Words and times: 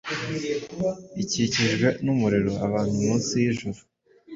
Ikikijwe 1.23 1.87
numuriro 2.03 2.51
abantu 2.65 2.93
munsi 3.05 3.31
yijuru 3.43 3.79